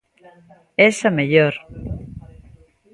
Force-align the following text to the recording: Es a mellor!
Es 0.87 1.05
a 1.09 1.11
mellor! 1.19 1.53